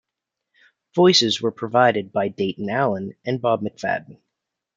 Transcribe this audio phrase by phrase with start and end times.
[0.95, 4.17] Voices were provided by Dayton Allen and Bob McFadden.